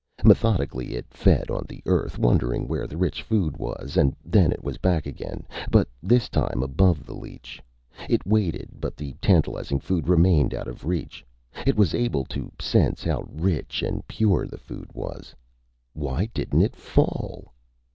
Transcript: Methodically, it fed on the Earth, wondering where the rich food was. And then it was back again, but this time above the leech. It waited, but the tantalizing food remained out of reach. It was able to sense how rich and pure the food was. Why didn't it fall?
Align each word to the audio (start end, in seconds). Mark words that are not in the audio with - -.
Methodically, 0.23 0.95
it 0.95 1.05
fed 1.13 1.51
on 1.51 1.63
the 1.69 1.83
Earth, 1.85 2.17
wondering 2.17 2.67
where 2.67 2.87
the 2.87 2.97
rich 2.97 3.21
food 3.21 3.55
was. 3.55 3.97
And 3.97 4.15
then 4.25 4.51
it 4.51 4.63
was 4.63 4.79
back 4.79 5.05
again, 5.05 5.45
but 5.69 5.87
this 6.01 6.27
time 6.27 6.63
above 6.63 7.05
the 7.05 7.13
leech. 7.13 7.61
It 8.09 8.25
waited, 8.25 8.69
but 8.81 8.97
the 8.97 9.13
tantalizing 9.21 9.79
food 9.79 10.07
remained 10.07 10.55
out 10.55 10.67
of 10.67 10.85
reach. 10.85 11.23
It 11.67 11.77
was 11.77 11.93
able 11.93 12.25
to 12.33 12.51
sense 12.59 13.03
how 13.03 13.27
rich 13.31 13.83
and 13.83 14.07
pure 14.07 14.47
the 14.47 14.57
food 14.57 14.89
was. 14.95 15.35
Why 15.93 16.25
didn't 16.33 16.63
it 16.63 16.75
fall? 16.75 17.53